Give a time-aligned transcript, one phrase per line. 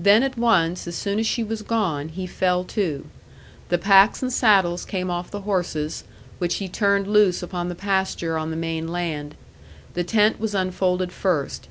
[0.00, 3.06] Then at once, as soon as she was gone, he fell to.
[3.68, 6.02] The packs and saddles came off the horses,
[6.38, 9.36] which he turned loose upon the pasture on the main land.
[9.94, 11.68] The tent was unfolded first.